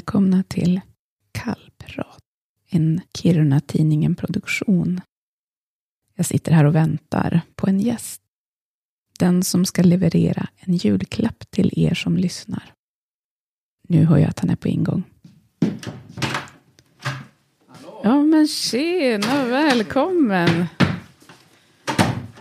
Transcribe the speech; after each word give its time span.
Välkomna 0.00 0.42
till 0.48 0.80
Kallprat, 1.32 2.18
en 2.70 3.00
Kiruna-tidningen-produktion. 3.14 5.00
Jag 6.14 6.26
sitter 6.26 6.52
här 6.52 6.64
och 6.64 6.74
väntar 6.74 7.40
på 7.56 7.66
en 7.66 7.80
gäst. 7.80 8.20
Den 9.18 9.42
som 9.42 9.64
ska 9.64 9.82
leverera 9.82 10.48
en 10.56 10.74
julklapp 10.74 11.50
till 11.50 11.72
er 11.76 11.94
som 11.94 12.16
lyssnar. 12.16 12.72
Nu 13.88 14.04
hör 14.04 14.18
jag 14.18 14.28
att 14.30 14.38
han 14.38 14.50
är 14.50 14.56
på 14.56 14.68
ingång. 14.68 15.02
Ja 18.02 18.22
men 18.22 18.48
tjena, 18.48 19.44
välkommen. 19.44 20.66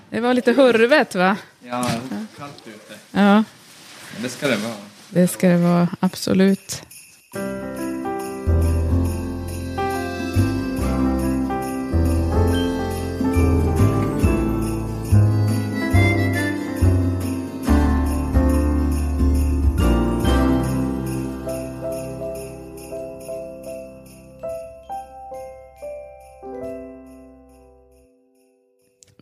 Det 0.09 0.19
var 0.19 0.33
lite 0.33 0.53
hurvet 0.53 1.15
va? 1.15 1.37
Ja, 1.63 1.91
kallt 2.37 2.67
ute. 2.67 2.99
Ja, 3.11 3.43
Men 4.13 4.23
det 4.23 4.29
ska 4.29 4.47
det 4.47 4.57
vara. 4.57 4.75
det 5.09 5.27
ska 5.27 5.49
det 5.49 5.57
vara, 5.57 5.89
absolut. 5.99 6.83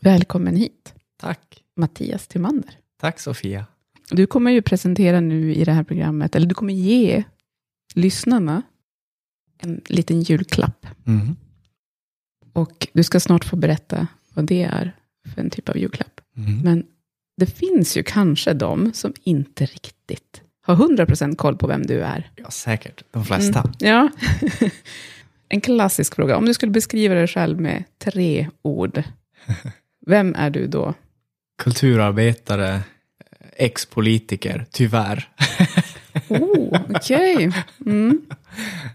Välkommen 0.07 0.55
hit, 0.55 0.93
Tack. 1.17 1.63
Mattias 1.75 2.27
Timander. 2.27 2.71
Tack 2.99 3.19
Sofia. 3.19 3.65
Du 4.09 4.27
kommer 4.27 4.51
ju 4.51 4.61
presentera 4.61 5.19
nu 5.19 5.53
i 5.53 5.63
det 5.63 5.71
här 5.71 5.83
programmet, 5.83 6.35
eller 6.35 6.47
du 6.47 6.55
kommer 6.55 6.73
ge 6.73 7.23
lyssnarna 7.95 8.61
en 9.57 9.81
liten 9.85 10.21
julklapp. 10.21 10.87
Mm. 11.07 11.35
Och 12.53 12.87
du 12.93 13.03
ska 13.03 13.19
snart 13.19 13.45
få 13.45 13.55
berätta 13.55 14.07
vad 14.33 14.45
det 14.45 14.63
är 14.63 14.95
för 15.33 15.41
en 15.41 15.49
typ 15.49 15.69
av 15.69 15.77
julklapp. 15.77 16.21
Mm. 16.37 16.59
Men 16.59 16.85
det 17.37 17.45
finns 17.45 17.97
ju 17.97 18.03
kanske 18.03 18.53
de 18.53 18.93
som 18.93 19.13
inte 19.23 19.65
riktigt 19.65 20.41
har 20.61 20.75
100% 20.75 21.35
koll 21.35 21.57
på 21.57 21.67
vem 21.67 21.85
du 21.85 22.01
är. 22.01 22.31
Ja, 22.35 22.51
säkert. 22.51 23.03
De 23.11 23.25
flesta. 23.25 23.59
Mm, 23.59 23.73
ja. 23.79 24.09
en 25.49 25.61
klassisk 25.61 26.15
fråga. 26.15 26.37
Om 26.37 26.45
du 26.45 26.53
skulle 26.53 26.71
beskriva 26.71 27.15
dig 27.15 27.27
själv 27.27 27.61
med 27.61 27.83
tre 27.99 28.49
ord, 28.61 29.03
vem 30.07 30.35
är 30.35 30.49
du 30.49 30.67
då? 30.67 30.93
Kulturarbetare, 31.57 32.81
ex-politiker, 33.57 34.65
tyvärr. 34.71 35.29
Oh, 36.27 36.81
okej. 36.89 37.51
Mm. 37.85 38.21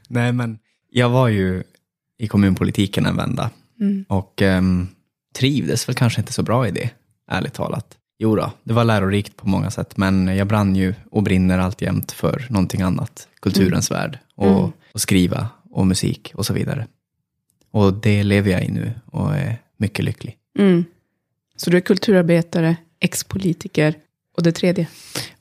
Nej, 0.08 0.33
men 0.33 0.58
jag 0.90 1.08
var 1.10 1.28
ju 1.28 1.62
i 2.18 2.28
kommunpolitiken 2.28 3.06
en 3.06 3.16
vända 3.16 3.50
Mm. 3.80 4.05
och 4.08 4.42
ehm, 4.42 4.88
trivdes 5.34 5.88
väl 5.88 5.94
kanske 5.96 6.20
inte 6.20 6.33
så 6.33 6.42
bra 6.42 6.68
i 6.68 6.70
det, 6.70 6.90
ärligt 7.30 7.52
talat. 7.55 7.96
Jo 8.18 8.36
då, 8.36 8.52
det 8.64 8.72
var 8.72 8.84
lärorikt 8.84 9.36
på 9.36 9.48
många 9.48 9.70
sätt, 9.70 9.96
men 9.96 10.36
jag 10.36 10.46
brann 10.46 10.77
ju 10.77 10.94
och 11.10 11.22
brinner 11.22 11.58
alltjämt 11.58 12.12
för 12.12 12.46
någonting 12.50 12.83
annat, 12.83 13.28
kulturens 13.40 13.90
värld 13.90 14.18
och, 14.34 14.46
Mm. 14.58 14.72
och 14.94 15.00
skriva 15.00 15.48
och 15.70 15.86
musik 15.86 16.33
och 16.34 16.46
så 16.46 16.52
vidare. 16.55 16.86
Och 17.70 17.94
det 17.94 18.22
lever 18.22 18.50
jag 18.50 18.64
i 18.64 18.70
nu 18.70 18.92
och 19.06 19.34
är 19.36 19.58
mycket 19.77 20.05
lycklig. 20.05 20.36
Mm. 20.58 20.84
Så 21.56 21.70
du 21.70 21.77
är 21.77 21.81
kulturarbetare, 21.81 22.77
ex-politiker 23.00 23.95
och 24.36 24.42
det 24.42 24.53
tredje? 24.53 24.89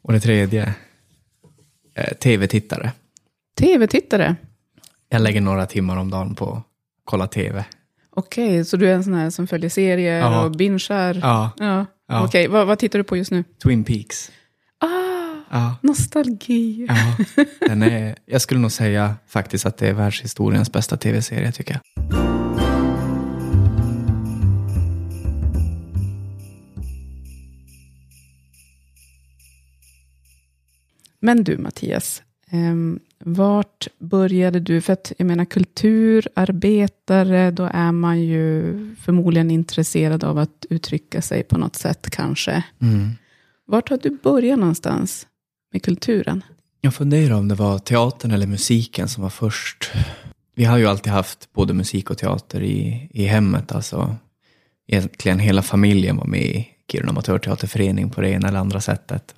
Och 0.01 0.13
det 0.13 0.19
tredje, 0.19 0.73
eh, 1.95 2.13
tv-tittare. 2.17 2.91
Tv-tittare. 3.59 4.35
Jag 5.09 5.21
lägger 5.21 5.41
några 5.41 5.65
timmar 5.65 5.97
om 5.97 6.09
dagen 6.09 6.35
på 6.35 6.53
att 6.53 6.63
kolla 7.03 7.27
tv. 7.27 7.65
Okej, 8.15 8.65
så 8.65 8.77
du 8.77 8.89
är 8.89 8.93
en 8.93 9.03
sån 9.03 9.13
här 9.13 9.29
som 9.29 9.47
följer 9.47 9.69
serier 9.69 10.19
Ja. 10.19 10.43
och 10.45 10.51
bingear? 10.51 11.19
Ja, 11.21 11.51
Ja. 11.57 11.85
Ja. 12.07 12.25
Okej, 12.25 12.47
vad, 12.47 12.67
vad 12.67 12.79
tittar 12.79 12.99
du 12.99 13.03
på 13.03 13.17
just 13.17 13.31
nu? 13.31 13.43
Twin 13.63 13.83
Peaks. 13.83 14.31
Ah, 14.77 14.87
Ja, 15.51 15.75
nostalgi. 15.81 16.85
ja. 16.89 17.45
Den 17.67 17.83
är, 17.83 18.15
jag 18.25 18.41
skulle 18.41 18.59
nog 18.59 18.71
säga 18.71 19.15
faktiskt 19.27 19.65
att 19.65 19.77
det 19.77 19.87
är 19.87 19.93
världshistoriens 19.93 20.71
bästa 20.71 20.97
tv-serie 20.97 21.51
tycker 21.51 21.73
jag. 21.95 22.30
Men 31.23 31.43
du 31.43 31.57
Mattias, 31.57 32.23
ehm, 32.49 32.99
vart 33.23 33.87
började 33.99 34.59
du? 34.59 34.81
För 34.81 34.93
att 34.93 35.11
jag 35.17 35.25
menar 35.25 35.45
kulturarbetare, 35.45 37.51
då 37.51 37.69
är 37.73 37.91
man 37.91 38.21
ju 38.21 38.75
förmodligen 38.95 39.51
intresserad 39.51 40.23
av 40.23 40.37
att 40.37 40.65
uttrycka 40.69 41.21
sig 41.21 41.43
på 41.43 41.57
något 41.57 41.75
sätt 41.75 42.09
kanske. 42.09 42.63
Mm. 42.81 43.09
Vart 43.65 43.89
har 43.89 43.97
du 43.97 44.17
börjat 44.23 44.59
någonstans 44.59 45.27
med 45.73 45.83
kulturen? 45.83 46.43
Jag 46.81 46.93
funderar 46.93 47.35
om 47.35 47.47
det 47.47 47.55
var 47.55 47.79
teatern 47.79 48.31
eller 48.31 48.47
musiken 48.47 49.07
som 49.07 49.23
var 49.23 49.29
först. 49.29 49.91
Vi 50.55 50.63
har 50.63 50.77
ju 50.77 50.87
alltid 50.87 51.13
haft 51.13 51.53
både 51.53 51.73
musik 51.73 52.09
och 52.09 52.17
teater 52.17 52.63
i, 52.63 53.09
i 53.11 53.25
hemmet. 53.25 53.71
Alltså, 53.71 54.15
egentligen 54.87 55.39
hela 55.39 55.61
familjen 55.61 56.17
var 56.17 56.25
med 56.25 56.41
i 56.41 56.67
Kiruna 56.91 57.09
Amatörteaterförening 57.09 58.09
på 58.09 58.21
det 58.21 58.29
ena 58.29 58.47
eller 58.47 58.59
andra 58.59 58.81
sättet. 58.81 59.35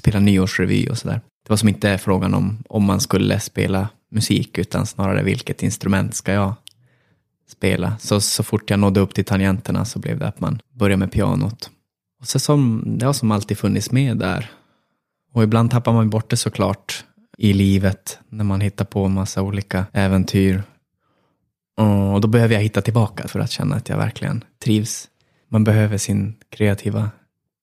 Spela 0.00 0.20
nyårsrevy 0.20 0.86
och 0.86 0.98
sådär. 0.98 1.20
Det 1.42 1.50
var 1.50 1.56
som 1.56 1.68
inte 1.68 1.98
frågan 1.98 2.34
om 2.34 2.62
om 2.68 2.84
man 2.84 3.00
skulle 3.00 3.40
spela 3.40 3.88
musik, 4.10 4.58
utan 4.58 4.86
snarare 4.86 5.22
vilket 5.22 5.62
instrument 5.62 6.14
ska 6.14 6.32
jag 6.32 6.54
spela. 7.48 7.96
Så, 7.98 8.20
så 8.20 8.42
fort 8.42 8.70
jag 8.70 8.78
nådde 8.78 9.00
upp 9.00 9.14
till 9.14 9.24
tangenterna 9.24 9.84
så 9.84 9.98
blev 9.98 10.18
det 10.18 10.28
att 10.28 10.40
man 10.40 10.60
började 10.72 10.96
med 10.96 11.12
pianot. 11.12 11.70
Och 12.20 12.26
så 12.26 12.38
som, 12.38 12.84
det 12.98 13.06
har 13.06 13.12
som 13.12 13.30
alltid 13.30 13.58
funnits 13.58 13.90
med 13.90 14.16
där. 14.16 14.50
Och 15.32 15.42
ibland 15.42 15.70
tappar 15.70 15.92
man 15.92 16.10
bort 16.10 16.30
det 16.30 16.36
såklart 16.36 17.04
i 17.38 17.52
livet 17.52 18.18
när 18.28 18.44
man 18.44 18.60
hittar 18.60 18.84
på 18.84 19.04
en 19.04 19.14
massa 19.14 19.42
olika 19.42 19.86
äventyr. 19.92 20.62
Och 22.14 22.20
då 22.20 22.28
behöver 22.28 22.54
jag 22.54 22.62
hitta 22.62 22.82
tillbaka 22.82 23.28
för 23.28 23.40
att 23.40 23.50
känna 23.50 23.76
att 23.76 23.88
jag 23.88 23.96
verkligen 23.96 24.44
trivs. 24.64 25.08
Man 25.48 25.64
behöver 25.64 25.98
sin 25.98 26.36
kreativa 26.50 27.10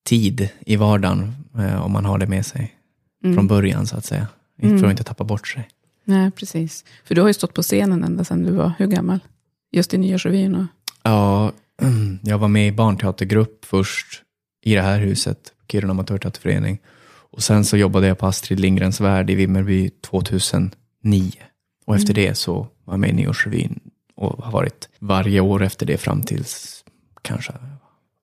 tid 0.08 0.50
i 0.66 0.76
vardagen 0.76 1.36
eh, 1.58 1.82
om 1.86 1.92
man 1.92 2.06
har 2.06 2.18
det 2.18 2.28
med 2.28 2.46
sig 2.46 2.74
Mm. 3.24 3.36
från 3.36 3.48
början 3.48 3.88
så 3.88 3.98
att 3.98 4.06
säga. 4.06 4.28
Mm. 4.62 4.80
För 4.80 4.86
att 4.86 4.92
inte 4.92 5.04
tappa 5.04 5.24
bort 5.24 5.48
sig. 5.48 5.68
Nej, 6.04 6.32
precis. 6.32 6.86
För 7.06 7.16
du 7.16 7.22
har 7.22 7.28
ju 7.28 7.34
stått 7.34 7.54
på 7.54 7.62
scenen 7.62 8.04
ända 8.04 8.24
sedan 8.24 8.44
du 8.44 8.52
var 8.52 8.72
hur 8.78 8.88
gammal? 8.88 9.20
Just 9.72 9.94
i 9.94 9.98
Nyårsrevyn 9.98 10.56
och... 10.56 10.66
Ja, 11.04 11.52
jag 12.24 12.38
var 12.38 12.48
med 12.48 12.68
i 12.68 12.72
barnteatergrupp 12.72 13.66
först 13.66 14.24
i 14.64 14.76
det 14.76 14.82
här 14.82 15.00
huset, 15.00 15.54
Kiruna 15.72 15.92
Amatörteaterförening. 15.92 16.80
Och 17.32 17.44
sen 17.44 17.66
så 17.66 17.78
jobbade 17.78 18.08
jag 18.08 18.18
på 18.18 18.28
Astrid 18.28 18.60
Lindgrens 18.60 19.02
Värld 19.02 19.30
i 19.30 19.36
Vimmerby 19.36 19.90
2009. 19.90 21.32
Och 21.86 21.96
efter 21.96 22.14
det 22.14 22.38
så 22.38 22.68
var 22.84 22.94
jag 22.94 23.00
med 23.00 23.10
i 23.10 23.14
Nyårsrevyn 23.14 23.80
och 24.16 24.44
har 24.44 24.52
varit 24.52 24.90
varje 25.00 25.40
år 25.40 25.64
efter 25.64 25.86
det 25.86 25.98
fram 25.98 26.22
tills 26.24 26.84
kanske 27.22 27.54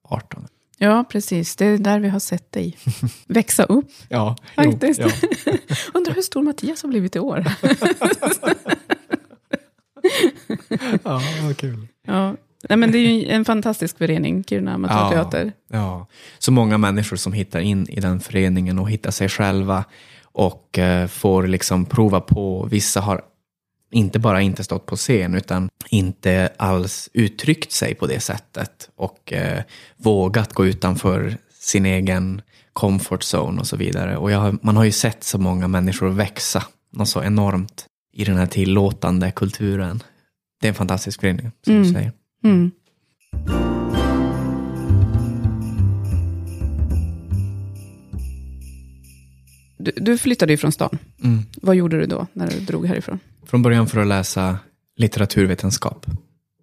18. 0.03 0.47
Ja, 0.77 1.05
precis. 1.09 1.55
Det 1.55 1.65
är 1.65 1.77
där 1.77 1.99
vi 1.99 2.09
har 2.09 2.19
sett 2.19 2.51
dig 2.51 2.77
växa 3.27 3.63
upp. 3.63 3.85
Ja, 4.09 4.35
Faktiskt. 4.55 4.99
ja. 4.99 5.09
Undrar 5.93 6.13
hur 6.13 6.21
stor 6.21 6.41
Mattias 6.43 6.81
har 6.83 6.89
blivit 6.89 7.15
i 7.15 7.19
år. 7.19 7.45
ja 11.03 11.21
vad 11.43 11.57
kul. 11.57 11.87
ja. 12.07 12.35
Nej, 12.69 12.77
men 12.77 12.91
det 12.91 12.97
är 12.97 13.01
ju 13.01 13.27
en 13.29 13.45
fantastisk 13.45 13.97
förening, 13.97 14.43
Kiruna 14.43 14.73
Amatörteater. 14.73 15.53
Ja, 15.71 16.07
så 16.39 16.51
många 16.51 16.77
människor 16.77 17.17
som 17.17 17.33
hittar 17.33 17.59
in 17.59 17.87
i 17.89 17.99
den 17.99 18.19
föreningen 18.19 18.79
och 18.79 18.89
hittar 18.89 19.11
sig 19.11 19.29
själva 19.29 19.83
och 20.23 20.79
eh, 20.79 21.07
får 21.07 21.47
liksom 21.47 21.85
prova 21.85 22.21
på. 22.21 22.67
Vissa 22.71 23.01
har 23.01 23.21
inte 23.95 24.19
bara 24.19 24.41
inte 24.41 24.63
stått 24.63 24.85
på 24.85 24.95
scen 24.95 25.35
utan 25.35 25.69
inte 25.89 26.49
alls 26.57 27.09
uttryckt 27.13 27.71
sig 27.71 27.95
på 27.95 28.07
det 28.07 28.19
sättet 28.19 28.89
och 28.95 29.33
eh, 29.33 29.63
vågat 29.97 30.53
gå 30.53 30.65
utanför 30.65 31.37
sin 31.59 31.85
egen 31.85 32.41
comfort 32.73 33.21
zone 33.33 33.59
och 33.59 33.67
så 33.67 33.77
vidare. 33.77 34.17
Och 34.17 34.31
har, 34.31 34.57
man 34.61 34.77
har 34.77 34.83
ju 34.83 34.91
sett 34.91 35.23
så 35.23 35.37
många 35.37 35.67
människor 35.67 36.09
växa 36.09 36.63
något 36.93 37.09
så 37.09 37.23
enormt 37.23 37.85
i 38.13 38.23
den 38.25 38.37
här 38.37 38.45
tillåtande 38.47 39.31
kulturen. 39.31 40.03
Det 40.61 40.67
är 40.67 40.69
en 40.69 40.75
fantastisk 40.75 41.21
förening, 41.21 41.51
som 41.65 41.73
du 41.73 41.79
Mm. 41.79 41.93
säger. 41.93 42.11
Mm. 42.43 42.71
Du, 49.77 49.91
du 49.95 50.17
flyttade 50.17 50.53
ju 50.53 50.57
från 50.57 50.71
stan. 50.71 50.97
Mm. 51.23 51.39
Vad 51.61 51.75
gjorde 51.75 51.99
du 51.99 52.05
då, 52.05 52.27
när 52.33 52.47
du 52.47 52.59
drog 52.59 52.85
härifrån? 52.85 53.19
Från 53.45 53.61
början 53.61 53.87
för 53.87 54.01
att 54.01 54.07
läsa 54.07 54.57
litteraturvetenskap, 54.95 56.05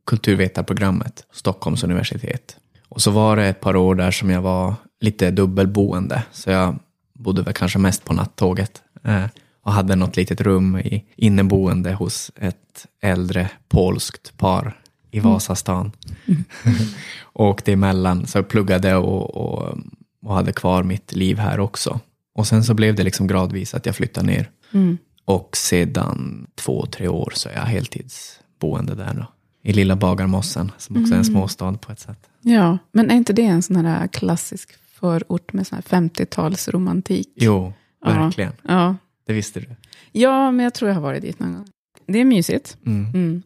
kulturvetarprogrammet, 0.07 1.27
Stockholms 1.33 1.85
universitet. 1.85 2.57
Och 2.89 3.03
så 3.03 3.11
var 3.11 3.37
det 3.37 3.47
ett 3.47 3.61
par 3.61 3.77
år 3.77 3.95
där 3.95 4.11
som 4.11 4.31
jag 4.31 4.43
var 4.43 4.75
lite 5.01 5.31
dubbelboende, 5.31 6.23
så 6.33 6.51
jag 6.51 6.79
bodde 7.15 7.43
väl 7.43 7.55
kanske 7.55 7.79
mest 7.79 8.05
på 8.05 8.13
nattåget. 8.13 8.83
Eh, 9.05 9.25
och 9.63 9.73
hade 9.73 9.97
något 9.97 10.17
litet 10.17 10.41
rum 10.41 10.77
i 10.77 11.05
inneboende 11.17 11.93
hos 11.93 12.31
ett 12.37 12.87
äldre 13.03 13.51
polskt 13.69 14.39
par 14.39 14.81
i 15.11 15.21
Vasastan. 15.21 15.93
Mm. 16.27 16.45
och 17.23 17.63
det 17.65 17.73
emellan, 17.73 18.27
så 18.27 18.39
jag 18.39 18.49
pluggade 18.49 18.97
och, 18.97 19.37
och, 19.37 19.79
och, 20.23 20.35
hade 20.35 20.53
kvar 20.53 20.83
mitt 20.83 21.13
liv 21.13 21.39
här 21.39 21.61
också. 21.61 22.01
Och 22.35 22.47
sen 22.47 22.65
så 22.65 22.75
blev 22.75 22.95
det 22.95 23.03
liksom 23.03 23.27
gradvis 23.27 23.75
att 23.75 23.87
jag 23.87 23.97
flyttade 23.97 24.27
ner. 24.27 24.51
Mm. 24.73 24.99
Och 25.33 25.57
sedan 25.57 26.47
två, 26.55 26.87
tre 26.87 27.09
år 27.09 27.33
så 27.35 27.49
är 27.49 27.55
jag 27.55 27.63
heltidsboende 27.63 28.95
där 28.95 29.15
då. 29.15 29.27
I 29.63 29.73
lilla 29.73 29.97
Bagarmossen, 29.97 30.73
som 30.79 30.97
också 30.97 31.15
är 31.15 31.19
en 31.19 31.23
mm. 31.23 31.35
småstad 31.35 31.73
på 31.73 31.93
ett 31.93 32.01
sätt. 32.01 32.19
Ja, 32.41 32.79
men 32.93 33.11
är 33.11 33.15
inte 33.15 33.33
det 33.33 33.43
en 33.43 33.63
sån 33.63 33.77
här 33.77 34.07
klassisk 34.07 34.71
förort 34.93 35.53
med 35.53 35.65
50-talsromantik? 35.67 37.27
Jo, 37.35 37.73
verkligen. 38.05 38.53
Ja. 38.63 38.73
ja. 38.73 38.97
Det 39.27 39.33
visste 39.33 39.61
du. 39.61 39.67
Ja, 40.13 40.51
men 40.51 40.65
jag 40.65 40.75
tror 40.75 40.89
jag 40.89 40.95
har 40.95 41.03
varit 41.03 41.23
dit 41.23 41.39
någon 41.39 41.55
gång. 41.55 41.67
Det 42.07 42.19
är 42.19 42.25
mysigt. 42.25 42.77
Mm. 42.87 43.07
Mm. 43.15 43.43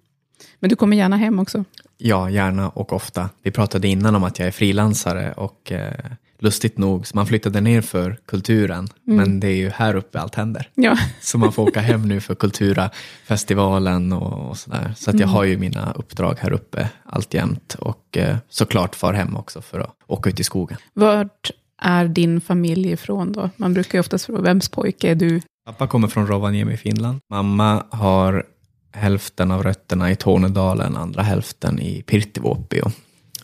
Men 0.60 0.70
du 0.70 0.76
kommer 0.76 0.96
gärna 0.96 1.16
hem 1.16 1.38
också? 1.38 1.64
Ja, 1.96 2.30
gärna 2.30 2.68
och 2.68 2.92
ofta. 2.92 3.30
Vi 3.42 3.50
pratade 3.50 3.88
innan 3.88 4.14
om 4.14 4.24
att 4.24 4.38
jag 4.38 4.48
är 4.48 4.52
frilansare 4.52 5.32
och 5.32 5.72
eh, 5.72 5.92
lustigt 6.38 6.78
nog, 6.78 7.06
så 7.06 7.16
man 7.16 7.26
flyttade 7.26 7.60
ner 7.60 7.80
för 7.80 8.18
kulturen, 8.26 8.88
mm. 9.06 9.16
men 9.16 9.40
det 9.40 9.48
är 9.48 9.56
ju 9.56 9.70
här 9.70 9.96
uppe 9.96 10.20
allt 10.20 10.34
händer. 10.34 10.70
Ja. 10.74 10.96
Så 11.20 11.38
man 11.38 11.52
får 11.52 11.62
åka 11.68 11.80
hem 11.80 12.08
nu 12.08 12.20
för 12.20 12.34
Kulturafestivalen 12.34 14.12
och, 14.12 14.50
och 14.50 14.56
sådär. 14.56 14.94
Så 14.96 15.10
att 15.10 15.14
jag 15.14 15.28
mm. 15.28 15.34
har 15.34 15.44
ju 15.44 15.58
mina 15.58 15.92
uppdrag 15.92 16.36
här 16.40 16.52
uppe 16.52 16.88
alltjämt 17.04 17.74
och 17.74 18.16
eh, 18.16 18.36
såklart 18.48 18.94
far 18.94 19.12
hem 19.12 19.36
också 19.36 19.62
för 19.62 19.80
att 19.80 19.96
åka 20.06 20.30
ut 20.30 20.40
i 20.40 20.44
skogen. 20.44 20.78
Vart 20.94 21.50
är 21.82 22.08
din 22.08 22.40
familj 22.40 22.92
ifrån 22.92 23.32
då? 23.32 23.50
Man 23.56 23.74
brukar 23.74 23.98
ju 23.98 24.00
oftast 24.00 24.26
fråga, 24.26 24.40
vems 24.40 24.68
pojke 24.68 25.10
är 25.10 25.14
du? 25.14 25.40
Pappa 25.66 25.86
kommer 25.86 26.08
från 26.08 26.26
Rovaniemi 26.26 26.72
i 26.72 26.76
Finland. 26.76 27.18
Mamma 27.30 27.84
har 27.90 28.44
hälften 28.92 29.50
av 29.50 29.62
rötterna 29.62 30.10
i 30.10 30.16
Tornedalen, 30.16 30.96
andra 30.96 31.22
hälften 31.22 31.80
i 31.80 32.02
Pirttivuopi 32.02 32.80
och 32.80 32.92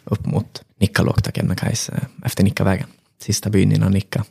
upp 0.05 0.27
mot 0.27 0.63
Nikkaluokta 0.81 1.31
Kebnekaise 1.31 2.07
efter 2.25 2.45
Nikkavägen. 2.45 2.87
Sista 3.23 3.51
byn 3.51 3.73
innan 3.73 3.93
Nikka. 3.93 4.25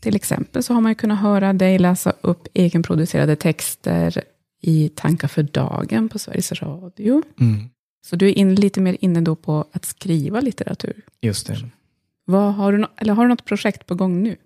Till 0.00 0.16
exempel 0.16 0.62
så 0.62 0.74
har 0.74 0.80
man 0.80 0.94
kunnat 0.94 1.20
höra 1.20 1.52
dig 1.52 1.78
läsa 1.78 2.12
upp 2.20 2.48
egenproducerade 2.54 3.36
texter 3.36 4.22
i 4.62 4.88
Tankar 4.88 5.28
för 5.28 5.42
dagen 5.42 6.08
på 6.08 6.18
Sveriges 6.18 6.52
Radio. 6.52 7.22
Mm. 7.40 7.68
Så 8.06 8.16
du 8.16 8.28
är 8.28 8.38
in, 8.38 8.54
lite 8.54 8.80
mer 8.80 8.96
inne 9.00 9.20
då 9.20 9.36
på 9.36 9.64
att 9.72 9.84
skriva 9.84 10.40
litteratur. 10.40 11.02
Just 11.20 11.46
det. 11.46 11.56
Vad, 12.24 12.54
har, 12.54 12.72
du, 12.72 12.86
eller 12.96 13.14
har 13.14 13.22
du 13.22 13.28
något 13.28 13.44
projekt 13.44 13.86
på 13.86 13.94
gång 13.94 14.22
nu? 14.22 14.36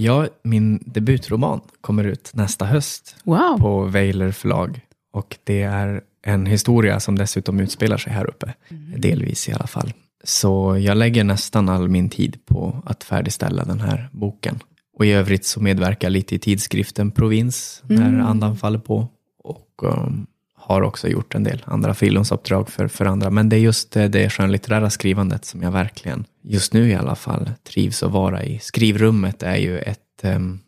Ja, 0.00 0.28
min 0.42 0.82
debutroman 0.86 1.60
kommer 1.80 2.04
ut 2.04 2.30
nästa 2.34 2.64
höst 2.64 3.16
wow. 3.24 3.58
på 3.60 3.84
Weiler 3.84 4.32
förlag. 4.32 4.80
Och 5.12 5.38
det 5.44 5.62
är 5.62 6.00
en 6.22 6.46
historia 6.46 7.00
som 7.00 7.18
dessutom 7.18 7.60
utspelar 7.60 7.96
sig 7.96 8.12
här 8.12 8.30
uppe, 8.30 8.54
mm. 8.68 9.00
delvis 9.00 9.48
i 9.48 9.52
alla 9.52 9.66
fall. 9.66 9.92
Så 10.24 10.78
jag 10.78 10.96
lägger 10.96 11.24
nästan 11.24 11.68
all 11.68 11.88
min 11.88 12.10
tid 12.10 12.46
på 12.46 12.82
att 12.84 13.04
färdigställa 13.04 13.64
den 13.64 13.80
här 13.80 14.08
boken. 14.12 14.58
Och 14.98 15.06
i 15.06 15.12
övrigt 15.12 15.44
så 15.44 15.60
medverkar 15.60 16.08
jag 16.08 16.12
lite 16.12 16.34
i 16.34 16.38
tidskriften 16.38 17.10
Provins 17.10 17.82
när 17.86 18.08
mm. 18.08 18.26
andan 18.26 18.56
faller 18.56 18.78
på. 18.78 19.08
Och 19.44 19.82
um, 19.82 20.26
har 20.68 20.82
också 20.82 21.08
gjort 21.08 21.34
en 21.34 21.44
del 21.44 21.62
andra 21.64 21.94
frilansuppdrag 21.94 22.68
för, 22.68 22.88
för 22.88 23.04
andra. 23.04 23.30
Men 23.30 23.48
det 23.48 23.56
är 23.56 23.60
just 23.60 23.92
det, 23.92 24.08
det 24.08 24.30
skönlitterära 24.30 24.90
skrivandet 24.90 25.44
som 25.44 25.62
jag 25.62 25.70
verkligen, 25.70 26.24
just 26.42 26.72
nu 26.72 26.88
i 26.88 26.94
alla 26.94 27.14
fall, 27.14 27.50
trivs 27.64 28.02
att 28.02 28.12
vara 28.12 28.44
i. 28.44 28.58
Skrivrummet 28.58 29.42
är 29.42 29.56
ju 29.56 29.78
ett 29.78 29.98
um, 30.22 30.60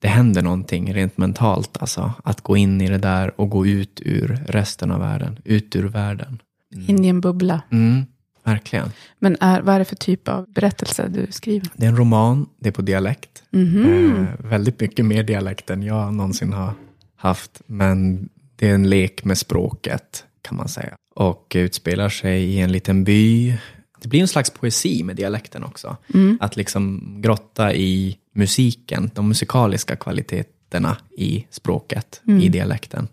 det 0.00 0.08
händer 0.08 0.42
någonting 0.42 0.94
rent 0.94 1.18
mentalt, 1.18 1.76
alltså. 1.80 2.12
Att 2.24 2.40
gå 2.40 2.56
in 2.56 2.80
i 2.80 2.88
det 2.88 2.98
där 2.98 3.40
och 3.40 3.50
gå 3.50 3.66
ut 3.66 4.00
ur 4.04 4.38
resten 4.48 4.90
av 4.90 5.00
världen, 5.00 5.38
ut 5.44 5.76
ur 5.76 5.88
världen. 5.88 6.38
Mm. 6.74 6.90
In 6.90 7.04
i 7.04 7.08
en 7.08 7.20
bubbla. 7.20 7.62
Mm, 7.70 8.04
verkligen. 8.44 8.92
Men 9.18 9.36
är, 9.40 9.60
vad 9.60 9.74
är 9.74 9.78
det 9.78 9.84
för 9.84 9.96
typ 9.96 10.28
av 10.28 10.52
berättelse 10.52 11.08
du 11.08 11.26
skriver? 11.30 11.68
Det 11.76 11.86
är 11.86 11.90
en 11.90 11.96
roman, 11.96 12.46
det 12.60 12.68
är 12.68 12.72
på 12.72 12.82
dialekt. 12.82 13.42
Mm 13.52 13.66
-hmm. 13.66 14.20
eh, 14.22 14.50
väldigt 14.50 14.80
mycket 14.80 15.04
mer 15.04 15.22
dialekt 15.22 15.70
än 15.70 15.82
jag 15.82 16.14
någonsin 16.14 16.52
har 16.52 16.72
haft. 17.16 17.62
Men 17.66 18.28
det 18.58 18.68
är 18.68 18.74
en 18.74 18.90
lek 18.90 19.24
med 19.24 19.38
språket 19.38 20.24
kan 20.42 20.56
man 20.56 20.68
säga. 20.68 20.94
Och 21.14 21.52
utspelar 21.54 22.08
sig 22.08 22.44
i 22.44 22.60
en 22.60 22.72
liten 22.72 23.04
by. 23.04 23.54
Det 24.00 24.08
blir 24.08 24.20
en 24.20 24.28
slags 24.28 24.50
poesi 24.50 25.02
med 25.02 25.16
dialekten 25.16 25.64
också. 25.64 25.96
Mm. 26.14 26.38
Att 26.40 26.56
liksom 26.56 27.14
grotta 27.22 27.74
i 27.74 28.18
musiken, 28.34 29.10
de 29.14 29.28
musikaliska 29.28 29.96
kvaliteterna 29.96 30.96
i 31.16 31.46
språket, 31.50 32.22
mm. 32.26 32.40
i 32.40 32.48
dialekten. 32.48 33.08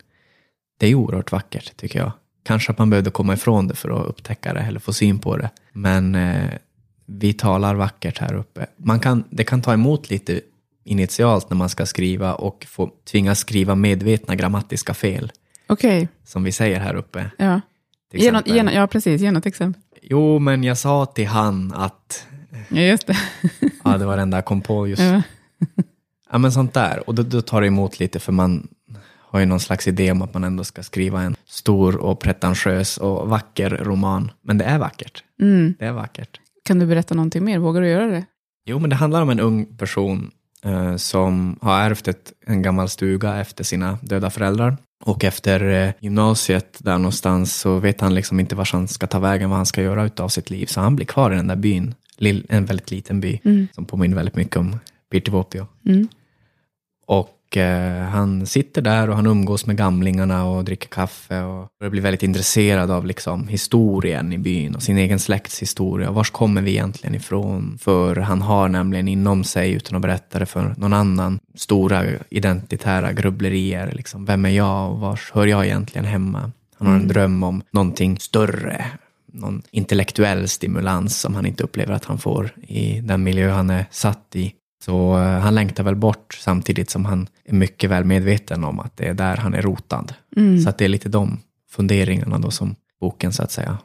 Det 0.79 0.87
är 0.87 0.95
oerhört 0.95 1.31
vackert 1.31 1.77
tycker 1.77 1.99
jag. 1.99 2.11
Kanske 2.43 2.71
att 2.71 2.77
man 2.77 2.89
behövde 2.89 3.11
komma 3.11 3.33
ifrån 3.33 3.67
det 3.67 3.75
för 3.75 3.89
att 3.89 4.07
upptäcka 4.07 4.53
det 4.53 4.59
eller 4.59 4.79
få 4.79 4.93
syn 4.93 5.19
på 5.19 5.37
det. 5.37 5.49
Men 5.71 6.15
eh, 6.15 6.49
vi 7.05 7.33
talar 7.33 7.75
vackert 7.75 8.17
här 8.17 8.33
uppe. 8.33 8.65
Man 8.77 8.99
kan, 8.99 9.23
det 9.29 9.43
kan 9.43 9.61
ta 9.61 9.73
emot 9.73 10.09
lite 10.09 10.41
initialt 10.85 11.49
när 11.49 11.57
man 11.57 11.69
ska 11.69 11.85
skriva 11.85 12.35
och 12.35 12.65
få 12.69 12.91
tvingas 13.11 13.39
skriva 13.39 13.75
medvetna 13.75 14.35
grammatiska 14.35 14.93
fel. 14.93 15.31
Okej. 15.67 15.97
Okay. 15.97 16.07
Som 16.23 16.43
vi 16.43 16.51
säger 16.51 16.79
här 16.79 16.95
uppe. 16.95 17.31
Ja. 17.37 17.61
Ge 18.13 18.31
något, 18.31 18.47
ge, 18.47 18.63
ja, 18.73 18.87
precis. 18.87 19.21
Ge 19.21 19.31
något 19.31 19.45
exempel. 19.45 19.81
Jo, 20.01 20.39
men 20.39 20.63
jag 20.63 20.77
sa 20.77 21.05
till 21.05 21.27
han 21.27 21.73
att... 21.73 22.27
Ja, 22.69 22.81
just 22.81 23.07
det. 23.07 23.17
ja, 23.83 23.97
det 23.97 24.05
var 24.05 24.17
enda 24.17 24.37
jag 24.37 24.45
kom 24.45 24.61
på 24.61 24.87
just. 24.87 25.01
Ja, 25.01 25.21
ja 26.31 26.37
men 26.37 26.51
sånt 26.51 26.73
där. 26.73 27.09
Och 27.09 27.15
då, 27.15 27.23
då 27.23 27.41
tar 27.41 27.61
det 27.61 27.67
emot 27.67 27.99
lite, 27.99 28.19
för 28.19 28.31
man 28.31 28.67
har 29.17 29.39
ju 29.39 29.45
någon 29.45 29.59
slags 29.59 29.87
idé 29.87 30.11
om 30.11 30.21
att 30.21 30.33
man 30.33 30.43
ändå 30.43 30.63
ska 30.63 30.83
skriva 30.83 31.21
en 31.21 31.35
stor 31.45 31.97
och 31.97 32.19
pretentiös 32.19 32.97
och 32.97 33.29
vacker 33.29 33.69
roman. 33.69 34.31
Men 34.41 34.57
det 34.57 34.65
är 34.65 34.79
vackert. 34.79 35.23
Mm. 35.41 35.75
Det 35.79 35.85
är 35.85 35.91
vackert. 35.91 36.39
Kan 36.65 36.79
du 36.79 36.85
berätta 36.85 37.15
någonting 37.15 37.43
mer? 37.43 37.59
Vågar 37.59 37.81
du 37.81 37.87
göra 37.87 38.07
det? 38.07 38.25
Jo, 38.65 38.79
men 38.79 38.89
det 38.89 38.95
handlar 38.95 39.21
om 39.21 39.29
en 39.29 39.39
ung 39.39 39.77
person 39.77 40.31
som 40.97 41.59
har 41.61 41.79
ärvt 41.79 42.07
ett, 42.07 42.33
en 42.45 42.61
gammal 42.61 42.89
stuga 42.89 43.37
efter 43.39 43.63
sina 43.63 43.97
döda 44.01 44.29
föräldrar. 44.29 44.77
Och 45.03 45.23
efter 45.23 45.69
eh, 45.69 45.93
gymnasiet 45.99 46.77
där 46.79 46.97
någonstans 46.97 47.55
så 47.55 47.79
vet 47.79 48.01
han 48.01 48.15
liksom 48.15 48.39
inte 48.39 48.55
var 48.55 48.69
han 48.71 48.87
ska 48.87 49.07
ta 49.07 49.19
vägen, 49.19 49.49
vad 49.49 49.57
han 49.57 49.65
ska 49.65 49.81
göra 49.81 50.05
utav 50.05 50.29
sitt 50.29 50.49
liv. 50.49 50.65
Så 50.65 50.81
han 50.81 50.95
blir 50.95 51.05
kvar 51.05 51.31
i 51.31 51.35
den 51.35 51.47
där 51.47 51.55
byn, 51.55 51.95
en 52.49 52.65
väldigt 52.65 52.91
liten 52.91 53.19
by 53.19 53.39
mm. 53.43 53.67
som 53.75 53.85
påminner 53.85 54.15
väldigt 54.15 54.35
mycket 54.35 54.57
om 54.57 54.79
Pirtivuopio. 55.11 55.67
Mm. 55.85 56.07
Och 57.05 57.29
Eh, 57.57 58.01
han 58.01 58.45
sitter 58.45 58.81
där 58.81 59.09
och 59.09 59.15
han 59.15 59.25
umgås 59.25 59.65
med 59.65 59.77
gamlingarna 59.77 60.45
och 60.45 60.63
dricker 60.65 60.89
kaffe 60.89 61.41
och 61.41 61.67
blir 61.91 62.01
väldigt 62.01 62.23
intresserad 62.23 62.91
av 62.91 63.05
liksom 63.05 63.47
historien 63.47 64.33
i 64.33 64.37
byn 64.37 64.75
och 64.75 64.83
sin 64.83 64.97
egen 64.97 65.19
släkts 65.19 65.61
historia. 65.61 66.11
Vars 66.11 66.29
kommer 66.29 66.61
vi 66.61 66.71
egentligen 66.71 67.15
ifrån? 67.15 67.77
För 67.81 68.15
han 68.15 68.41
har 68.41 68.69
nämligen 68.69 69.07
inom 69.07 69.43
sig, 69.43 69.71
utan 69.71 69.95
att 69.95 70.01
berätta 70.01 70.39
det 70.39 70.45
för 70.45 70.75
någon 70.77 70.93
annan, 70.93 71.39
stora 71.55 72.03
identitära 72.29 73.13
grubblerier. 73.13 73.91
Liksom. 73.95 74.25
Vem 74.25 74.45
är 74.45 74.49
jag 74.49 74.91
och 74.91 74.99
var 74.99 75.19
hör 75.33 75.47
jag 75.47 75.65
egentligen 75.65 76.05
hemma? 76.05 76.51
Han 76.77 76.87
har 76.87 76.93
en 76.93 77.01
mm. 77.01 77.13
dröm 77.13 77.43
om 77.43 77.61
någonting 77.71 78.19
större, 78.19 78.85
någon 79.33 79.61
intellektuell 79.71 80.47
stimulans 80.47 81.19
som 81.19 81.35
han 81.35 81.45
inte 81.45 81.63
upplever 81.63 81.93
att 81.93 82.05
han 82.05 82.17
får 82.17 82.51
i 82.67 83.01
den 83.01 83.23
miljö 83.23 83.51
han 83.51 83.69
är 83.69 83.85
satt 83.91 84.35
i. 84.35 84.53
Så 84.85 85.17
eh, 85.17 85.39
han 85.39 85.55
längtar 85.55 85.83
väl 85.83 85.95
bort 85.95 86.33
samtidigt 86.41 86.89
som 86.89 87.05
han 87.05 87.27
är 87.45 87.53
mycket 87.53 87.89
väl 87.89 88.03
medveten 88.03 88.63
om 88.63 88.79
att 88.79 88.97
det 88.97 89.05
är 89.05 89.13
där 89.13 89.37
han 89.37 89.53
är 89.53 89.61
rotad. 89.61 90.13
Mm. 90.35 90.59
Så 90.59 90.69
att 90.69 90.77
det 90.77 90.85
är 90.85 90.89
lite 90.89 91.09
de 91.09 91.39
funderingarna 91.69 92.39
då 92.39 92.51
som 92.51 92.75
boken 92.99 93.33
så 93.33 93.43
att 93.43 93.51
säga 93.51 93.77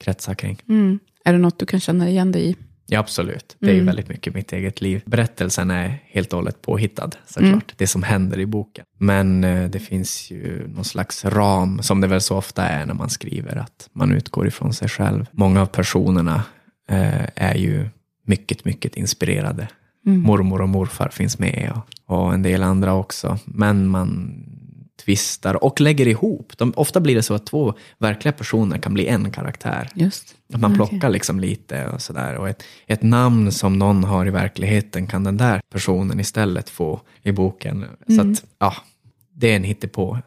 kretsar 0.00 0.34
kring. 0.34 0.62
Mm. 0.68 0.98
Är 1.24 1.32
det 1.32 1.38
något 1.38 1.58
du 1.58 1.66
kan 1.66 1.80
känna 1.80 2.08
igen 2.08 2.32
dig 2.32 2.50
i? 2.50 2.56
Ja, 2.86 2.98
absolut. 2.98 3.56
Det 3.58 3.70
är 3.70 3.74
mm. 3.74 3.86
väldigt 3.86 4.08
mycket 4.08 4.34
mitt 4.34 4.52
eget 4.52 4.80
liv. 4.80 5.02
Berättelsen 5.06 5.70
är 5.70 6.02
helt 6.04 6.32
och 6.32 6.38
hållet 6.38 6.62
påhittad, 6.62 7.10
såklart. 7.26 7.52
Mm. 7.52 7.60
Det 7.76 7.86
som 7.86 8.02
händer 8.02 8.40
i 8.40 8.46
boken. 8.46 8.84
Men 8.98 9.44
eh, 9.44 9.70
det 9.70 9.78
finns 9.80 10.30
ju 10.30 10.68
någon 10.68 10.84
slags 10.84 11.24
ram, 11.24 11.82
som 11.82 12.00
det 12.00 12.06
väl 12.06 12.20
så 12.20 12.36
ofta 12.36 12.62
är 12.62 12.86
när 12.86 12.94
man 12.94 13.10
skriver, 13.10 13.56
att 13.56 13.88
man 13.92 14.12
utgår 14.12 14.46
ifrån 14.46 14.72
sig 14.72 14.88
själv. 14.88 15.26
Många 15.30 15.62
av 15.62 15.66
personerna 15.66 16.42
eh, 16.88 17.26
är 17.34 17.54
ju 17.54 17.88
mycket, 18.24 18.64
mycket 18.64 18.96
inspirerade 18.96 19.68
Mm. 20.06 20.22
Mormor 20.22 20.62
och 20.62 20.68
morfar 20.68 21.08
finns 21.08 21.38
med 21.38 21.72
och, 22.06 22.16
och, 22.16 22.34
en 22.34 22.42
del 22.42 22.62
andra 22.62 22.94
också. 22.94 23.38
Men 23.44 23.88
man 23.88 24.42
tvistar 25.04 25.64
och 25.64 25.80
lägger 25.80 26.08
ihop. 26.08 26.52
De, 26.58 26.72
ofta 26.76 27.00
blir 27.00 27.14
det 27.14 27.22
så 27.22 27.34
att 27.34 27.46
två 27.46 27.74
verkliga 27.98 28.32
personer 28.32 28.78
kan 28.78 28.94
bli 28.94 29.06
en 29.06 29.30
karaktär. 29.30 29.90
Just. 29.94 30.34
Att 30.54 30.60
man 30.60 30.74
plockar 30.74 30.96
okay. 30.96 31.10
liksom 31.10 31.40
lite 31.40 31.86
och 31.86 32.02
sådär. 32.02 32.34
Och 32.34 32.48
ett, 32.48 32.62
ett 32.86 33.02
namn 33.02 33.52
som 33.52 33.78
någon 33.78 34.04
har 34.04 34.26
i 34.26 34.30
verkligheten 34.30 35.06
kan 35.06 35.24
den 35.24 35.36
där 35.36 35.60
personen 35.72 36.20
istället 36.20 36.70
få 36.70 37.00
i 37.22 37.32
boken. 37.32 37.84
Mm. 38.08 38.16
Så 38.16 38.30
att, 38.30 38.50
ja, 38.58 38.74
det 39.34 39.52
är 39.52 39.56
en 39.56 39.64
hittepå 39.64 40.18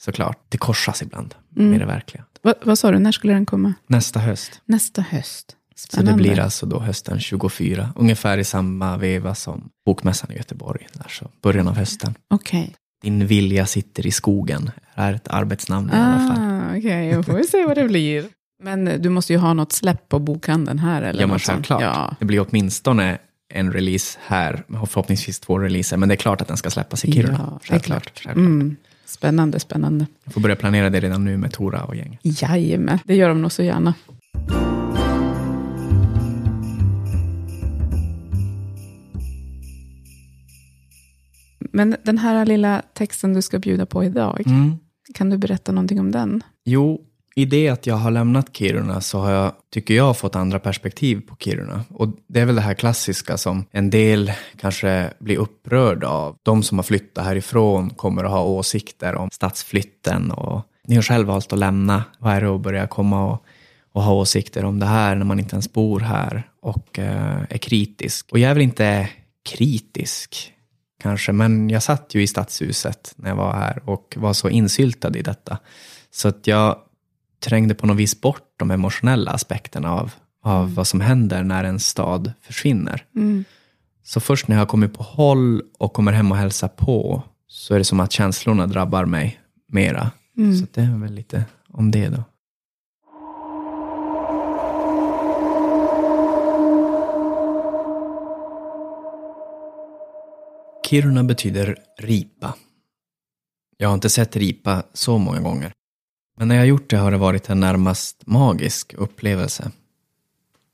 såklart. 0.00 0.38
Det 0.48 0.58
korsas 0.58 1.02
ibland 1.02 1.34
mm. 1.56 1.70
med 1.70 1.80
det 1.80 1.86
verkliga. 1.86 2.24
Va, 2.42 2.54
vad 2.64 2.78
sa 2.78 2.90
du, 2.90 2.98
när 2.98 3.12
skulle 3.12 3.32
den 3.32 3.46
komma? 3.46 3.74
Nästa 3.86 4.20
höst. 4.20 4.60
Nästa 4.64 5.02
höst. 5.02 5.56
Så 5.74 6.02
det 6.02 6.12
blir 6.12 6.40
alltså 6.40 6.66
då 6.66 6.78
hösten 6.80 7.20
24, 7.20 7.92
ungefär 7.96 8.38
i 8.38 8.44
samma 8.44 8.96
veva 8.96 9.34
som 9.34 9.70
Bokmässan 9.86 10.32
i 10.32 10.36
Göteborg, 10.36 10.86
alltså 10.98 11.30
början 11.42 11.68
av 11.68 11.76
hösten. 11.76 12.14
Okay. 12.30 12.66
Din 13.02 13.26
vilja 13.26 13.66
sitter 13.66 14.06
i 14.06 14.10
skogen, 14.10 14.70
är 14.94 15.12
ett 15.12 15.28
arbetsnamn 15.28 15.90
i 15.90 15.96
alla 15.96 16.34
fall. 16.34 16.42
Ah, 16.42 16.78
Okej, 16.78 17.18
okay. 17.18 17.22
får 17.22 17.38
vi 17.38 17.44
se 17.44 17.64
vad 17.64 17.76
det 17.76 17.84
blir. 17.84 18.24
Men 18.62 19.02
du 19.02 19.08
måste 19.08 19.32
ju 19.32 19.38
ha 19.38 19.54
något 19.54 19.72
släpp 19.72 20.08
på 20.08 20.18
bokhandeln 20.18 20.78
här. 20.78 21.02
Eller 21.02 21.20
ja, 21.20 21.26
men 21.26 21.38
självklart. 21.38 21.82
Ja. 21.82 22.16
Det 22.18 22.24
blir 22.24 22.46
åtminstone 22.48 23.18
en 23.48 23.72
release 23.72 24.18
här, 24.26 24.64
förhoppningsvis 24.68 25.40
två 25.40 25.58
releaser, 25.58 25.96
men 25.96 26.08
det 26.08 26.14
är 26.14 26.16
klart 26.16 26.40
att 26.40 26.48
den 26.48 26.56
ska 26.56 26.70
släppas 26.70 27.04
i 27.04 27.12
Kiruna. 27.12 27.50
Ja, 27.50 27.60
självklart. 27.62 28.04
självklart. 28.04 28.36
Mm. 28.36 28.76
Spännande, 29.06 29.60
spännande. 29.60 30.06
Jag 30.24 30.34
får 30.34 30.40
börja 30.40 30.56
planera 30.56 30.90
det 30.90 31.00
redan 31.00 31.24
nu 31.24 31.36
med 31.36 31.52
Tora 31.52 31.84
och 31.84 31.96
gänget. 31.96 32.20
Jajamän, 32.22 32.98
det 33.04 33.14
gör 33.14 33.28
de 33.28 33.42
nog 33.42 33.52
så 33.52 33.62
gärna. 33.62 33.94
Men 41.74 41.96
den 42.02 42.18
här 42.18 42.46
lilla 42.46 42.82
texten 42.92 43.34
du 43.34 43.42
ska 43.42 43.58
bjuda 43.58 43.86
på 43.86 44.04
idag, 44.04 44.42
mm. 44.46 44.76
kan 45.14 45.30
du 45.30 45.38
berätta 45.38 45.72
någonting 45.72 46.00
om 46.00 46.10
den? 46.10 46.42
Jo, 46.64 47.00
i 47.36 47.44
det 47.44 47.68
att 47.68 47.86
jag 47.86 47.94
har 47.94 48.10
lämnat 48.10 48.56
Kiruna 48.56 49.00
så 49.00 49.18
har 49.18 49.30
jag, 49.30 49.52
tycker 49.72 49.94
jag, 49.94 50.18
fått 50.18 50.36
andra 50.36 50.58
perspektiv 50.58 51.20
på 51.20 51.36
Kiruna. 51.36 51.84
Och 51.90 52.08
det 52.26 52.40
är 52.40 52.44
väl 52.44 52.54
det 52.54 52.60
här 52.60 52.74
klassiska 52.74 53.36
som 53.36 53.64
en 53.70 53.90
del 53.90 54.32
kanske 54.56 55.10
blir 55.18 55.36
upprörda 55.36 56.08
av. 56.08 56.36
De 56.42 56.62
som 56.62 56.78
har 56.78 56.82
flyttat 56.82 57.24
härifrån 57.24 57.90
kommer 57.90 58.24
att 58.24 58.30
ha 58.30 58.44
åsikter 58.44 59.14
om 59.14 59.28
stadsflytten 59.32 60.30
och 60.30 60.62
ni 60.86 60.94
har 60.94 61.02
själv 61.02 61.26
valt 61.26 61.52
att 61.52 61.58
lämna. 61.58 62.04
Vad 62.18 62.34
är 62.34 62.40
det 62.40 62.54
att 62.54 62.60
börja 62.60 62.86
komma 62.86 63.32
och, 63.32 63.44
och 63.92 64.02
ha 64.02 64.14
åsikter 64.14 64.64
om 64.64 64.78
det 64.78 64.86
här 64.86 65.14
när 65.14 65.24
man 65.24 65.38
inte 65.38 65.54
ens 65.54 65.72
bor 65.72 66.00
här 66.00 66.48
och 66.62 66.98
eh, 66.98 67.42
är 67.50 67.58
kritisk? 67.58 68.32
Och 68.32 68.38
jag 68.38 68.50
är 68.50 68.54
väl 68.54 68.62
inte 68.62 69.08
kritisk 69.44 70.53
kanske, 71.04 71.32
men 71.32 71.70
jag 71.70 71.82
satt 71.82 72.14
ju 72.14 72.22
i 72.22 72.26
stadshuset 72.26 73.14
när 73.16 73.28
jag 73.28 73.36
var 73.36 73.52
här 73.52 73.82
och 73.88 74.14
var 74.16 74.32
så 74.32 74.48
insyltad 74.48 75.16
i 75.16 75.22
detta. 75.22 75.58
Så 76.10 76.28
att 76.28 76.46
jag 76.46 76.78
trängde 77.44 77.74
på 77.74 77.86
något 77.86 77.96
vis 77.96 78.20
bort 78.20 78.54
de 78.56 78.70
emotionella 78.70 79.30
aspekterna 79.30 79.92
av, 79.92 80.12
av 80.42 80.62
mm. 80.62 80.74
vad 80.74 80.86
som 80.86 81.00
händer 81.00 81.42
när 81.42 81.64
en 81.64 81.80
stad 81.80 82.32
försvinner. 82.40 83.04
Mm. 83.16 83.44
Så 84.02 84.20
först 84.20 84.48
när 84.48 84.56
jag 84.56 84.60
har 84.60 84.66
kommit 84.66 84.94
på 84.94 85.02
håll 85.02 85.62
och 85.78 85.92
kommer 85.92 86.12
hem 86.12 86.32
och 86.32 86.38
hälsar 86.38 86.68
på 86.68 87.22
så 87.48 87.74
är 87.74 87.78
det 87.78 87.84
som 87.84 88.00
att 88.00 88.12
känslorna 88.12 88.66
drabbar 88.66 89.04
mig 89.04 89.40
mera. 89.68 90.10
Mm. 90.36 90.56
Så 90.56 90.66
det 90.74 90.80
är 90.80 90.98
väl 90.98 91.14
lite 91.14 91.44
om 91.68 91.90
det 91.90 92.08
då. 92.08 92.24
Kiruna 100.86 101.24
betyder 101.24 101.76
ripa. 101.98 102.54
Jag 103.76 103.88
har 103.88 103.94
inte 103.94 104.10
sett 104.10 104.36
ripa 104.36 104.82
så 104.92 105.18
många 105.18 105.40
gånger. 105.40 105.72
Men 106.36 106.48
när 106.48 106.56
jag 106.56 106.66
gjort 106.66 106.90
det 106.90 106.96
har 106.96 107.10
det 107.10 107.16
varit 107.16 107.50
en 107.50 107.60
närmast 107.60 108.26
magisk 108.26 108.94
upplevelse. 108.94 109.70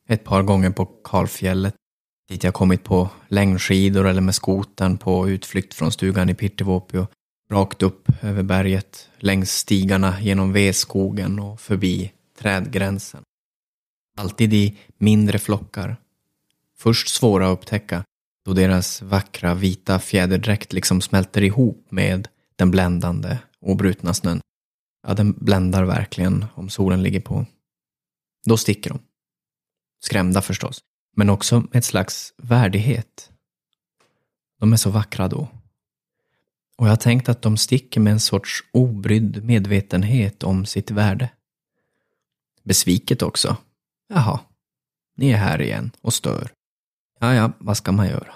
Ett 0.09 0.25
par 0.25 0.43
gånger 0.43 0.71
på 0.71 0.87
Kalfjället, 0.87 1.75
dit 2.29 2.45
jag 2.45 2.55
kommit 2.55 2.85
på 2.85 3.09
längdskidor 3.29 4.07
eller 4.07 4.21
med 4.21 4.35
skoten 4.35 4.99
på 4.99 5.29
utflykt 5.29 5.75
från 5.75 5.93
stugan 5.93 6.29
i 6.29 6.35
Pirtivuopio, 6.35 7.07
rakt 7.51 7.83
upp 7.83 8.09
över 8.23 8.43
berget, 8.43 9.09
längs 9.19 9.51
stigarna 9.51 10.21
genom 10.21 10.53
vedskogen 10.53 11.39
och 11.39 11.61
förbi 11.61 12.13
trädgränsen. 12.39 13.23
Alltid 14.17 14.55
i 14.55 14.79
mindre 14.99 15.39
flockar. 15.39 15.97
Först 16.79 17.09
svåra 17.09 17.49
att 17.49 17.59
upptäcka, 17.59 18.05
då 18.45 18.53
deras 18.53 19.03
vackra 19.03 19.55
vita 19.55 19.99
fjäderdräkt 19.99 20.73
liksom 20.73 21.01
smälter 21.01 21.43
ihop 21.43 21.87
med 21.91 22.29
den 22.57 22.71
bländande, 22.71 23.39
obrutna 23.61 24.15
snön. 24.15 24.41
Ja, 25.07 25.15
den 25.15 25.33
bländar 25.33 25.85
verkligen 25.85 26.47
om 26.55 26.71
solen 26.71 27.03
ligger 27.03 27.21
på. 27.21 27.47
Då 28.47 28.57
sticker 28.57 28.91
de. 28.91 28.99
Skrämda 30.01 30.43
förstås, 30.43 30.81
men 31.17 31.31
också 31.31 31.61
med 31.61 31.77
ett 31.77 31.85
slags 31.85 32.35
värdighet. 32.37 33.31
De 34.61 34.73
är 34.73 34.77
så 34.77 34.91
vackra 34.91 35.29
då. 35.29 35.49
Och 36.77 36.87
jag 36.87 36.91
har 36.91 36.97
tänkt 36.97 37.29
att 37.29 37.43
de 37.43 37.57
sticker 37.57 38.01
med 38.01 38.13
en 38.13 38.21
sorts 38.21 38.65
obrydd 38.73 39.45
medvetenhet 39.45 40.43
om 40.43 40.67
sitt 40.67 40.91
värde. 40.91 41.31
Besviket 42.63 43.23
också. 43.23 43.57
Jaha, 44.09 44.41
ni 45.17 45.31
är 45.31 45.37
här 45.37 45.63
igen 45.63 45.91
och 46.01 46.15
stör. 46.15 46.53
Ja, 47.21 47.35
ja, 47.35 47.53
vad 47.59 47.77
ska 47.77 47.93
man 47.93 48.09
göra? 48.09 48.35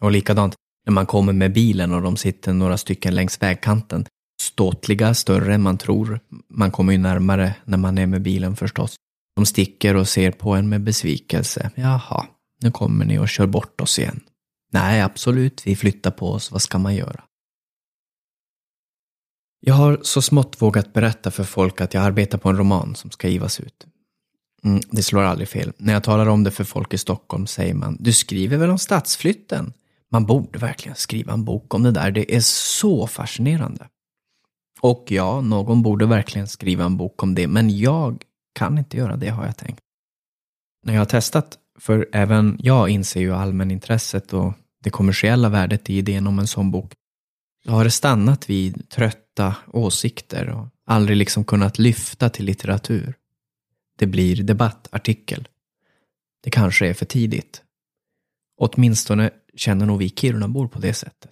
Och 0.00 0.10
likadant 0.10 0.54
när 0.86 0.92
man 0.92 1.06
kommer 1.06 1.32
med 1.32 1.52
bilen 1.52 1.92
och 1.92 2.02
de 2.02 2.16
sitter 2.16 2.52
några 2.52 2.76
stycken 2.76 3.14
längs 3.14 3.42
vägkanten 3.42 4.06
ståtliga, 4.54 5.14
större 5.14 5.54
än 5.54 5.62
man 5.62 5.78
tror. 5.78 6.20
Man 6.48 6.70
kommer 6.70 6.92
ju 6.92 6.98
närmare 6.98 7.54
när 7.64 7.78
man 7.78 7.98
är 7.98 8.06
med 8.06 8.22
bilen 8.22 8.56
förstås. 8.56 8.96
De 9.36 9.46
sticker 9.46 9.96
och 9.96 10.08
ser 10.08 10.30
på 10.30 10.54
en 10.54 10.68
med 10.68 10.80
besvikelse. 10.80 11.70
Jaha, 11.74 12.26
nu 12.60 12.70
kommer 12.70 13.04
ni 13.04 13.18
och 13.18 13.28
kör 13.28 13.46
bort 13.46 13.80
oss 13.80 13.98
igen. 13.98 14.20
Nej, 14.72 15.00
absolut, 15.00 15.66
vi 15.66 15.76
flyttar 15.76 16.10
på 16.10 16.30
oss. 16.30 16.50
Vad 16.52 16.62
ska 16.62 16.78
man 16.78 16.94
göra? 16.94 17.24
Jag 19.60 19.74
har 19.74 19.98
så 20.02 20.22
smått 20.22 20.62
vågat 20.62 20.92
berätta 20.92 21.30
för 21.30 21.44
folk 21.44 21.80
att 21.80 21.94
jag 21.94 22.04
arbetar 22.04 22.38
på 22.38 22.48
en 22.48 22.56
roman 22.56 22.94
som 22.94 23.10
ska 23.10 23.28
givas 23.28 23.60
ut. 23.60 23.86
Mm, 24.64 24.80
det 24.90 25.02
slår 25.02 25.22
aldrig 25.22 25.48
fel. 25.48 25.72
När 25.76 25.92
jag 25.92 26.02
talar 26.02 26.26
om 26.26 26.44
det 26.44 26.50
för 26.50 26.64
folk 26.64 26.94
i 26.94 26.98
Stockholm 26.98 27.46
säger 27.46 27.74
man, 27.74 27.96
du 28.00 28.12
skriver 28.12 28.56
väl 28.56 28.70
om 28.70 28.78
stadsflytten? 28.78 29.72
Man 30.10 30.26
borde 30.26 30.58
verkligen 30.58 30.96
skriva 30.96 31.32
en 31.32 31.44
bok 31.44 31.74
om 31.74 31.82
det 31.82 31.90
där, 31.90 32.10
det 32.10 32.36
är 32.36 32.40
så 32.40 33.06
fascinerande. 33.06 33.88
Och 34.80 35.04
ja, 35.08 35.40
någon 35.40 35.82
borde 35.82 36.06
verkligen 36.06 36.48
skriva 36.48 36.84
en 36.84 36.96
bok 36.96 37.22
om 37.22 37.34
det, 37.34 37.48
men 37.48 37.78
jag 37.78 38.22
kan 38.54 38.78
inte 38.78 38.96
göra 38.96 39.16
det 39.16 39.28
har 39.28 39.46
jag 39.46 39.56
tänkt. 39.56 39.80
När 40.86 40.94
jag 40.94 41.00
har 41.00 41.06
testat, 41.06 41.58
för 41.78 42.08
även 42.12 42.58
jag 42.62 42.88
inser 42.88 43.20
ju 43.20 43.34
allmänintresset 43.34 44.32
och 44.32 44.52
det 44.82 44.90
kommersiella 44.90 45.48
värdet 45.48 45.90
i 45.90 45.98
idén 45.98 46.26
om 46.26 46.38
en 46.38 46.46
sån 46.46 46.70
bok, 46.70 46.92
så 47.64 47.70
har 47.70 47.84
det 47.84 47.90
stannat 47.90 48.50
vid 48.50 48.88
trötta 48.88 49.56
åsikter 49.72 50.48
och 50.48 50.68
aldrig 50.86 51.16
liksom 51.16 51.44
kunnat 51.44 51.78
lyfta 51.78 52.28
till 52.28 52.44
litteratur. 52.44 53.14
Det 53.98 54.06
blir 54.06 54.42
debattartikel. 54.42 55.48
Det 56.42 56.50
kanske 56.50 56.88
är 56.88 56.94
för 56.94 57.06
tidigt. 57.06 57.62
Åtminstone 58.60 59.30
känner 59.54 59.86
nog 59.86 59.98
vi 59.98 60.10
Kirunabor 60.10 60.68
på 60.68 60.78
det 60.78 60.94
sättet. 60.94 61.30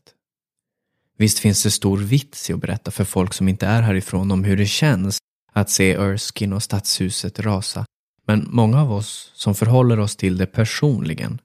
Visst 1.17 1.39
finns 1.39 1.63
det 1.63 1.71
stor 1.71 1.99
vits 1.99 2.51
i 2.51 2.53
att 2.53 2.61
berätta 2.61 2.91
för 2.91 3.05
folk 3.05 3.35
som 3.35 3.49
inte 3.49 3.67
är 3.67 3.83
härifrån 3.83 4.31
om 4.31 4.45
hur 4.45 4.57
det 4.57 4.67
känns 4.67 5.19
att 5.53 5.71
se 5.71 5.93
Erskine 5.93 6.55
och 6.55 6.63
stadshuset 6.63 7.41
rasa. 7.41 7.87
Men 8.27 8.47
många 8.51 8.83
av 8.83 8.93
oss 8.93 9.33
som 9.35 9.55
förhåller 9.55 9.99
oss 9.99 10.17
till 10.17 10.37
det 10.37 10.47
personligen 10.47 11.39